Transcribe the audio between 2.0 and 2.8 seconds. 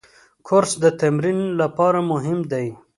مهم دی.